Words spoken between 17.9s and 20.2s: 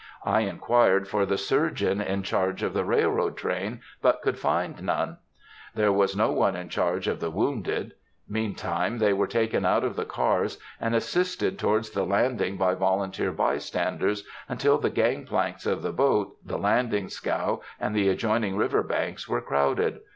the adjoining river banks were crowded.